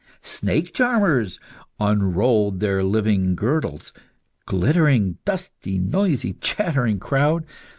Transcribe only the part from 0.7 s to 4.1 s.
charmers unrolled their living girdles. A